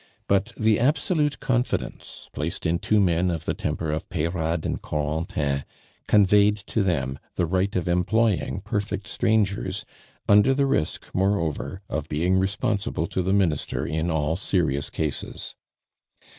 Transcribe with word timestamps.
But 0.27 0.51
the 0.57 0.79
absolute 0.79 1.39
confidence 1.39 2.27
placed 2.33 2.65
in 2.65 2.79
two 2.79 2.99
men 2.99 3.29
of 3.29 3.45
the 3.45 3.53
temper 3.53 3.91
of 3.91 4.09
Peyrade 4.09 4.65
and 4.65 4.81
Corentin 4.81 5.63
conveyed 6.07 6.57
to 6.57 6.81
them 6.81 7.19
the 7.35 7.45
right 7.45 7.75
of 7.75 7.87
employing 7.87 8.61
perfect 8.61 9.05
strangers, 9.07 9.85
under 10.27 10.55
the 10.55 10.65
risk, 10.65 11.05
moreover, 11.13 11.83
of 11.87 12.09
being 12.09 12.39
responsible 12.39 13.05
to 13.05 13.21
the 13.21 13.31
Minister 13.31 13.85
in 13.85 14.09
all 14.09 14.35
serious 14.35 14.89
cases. 14.89 15.53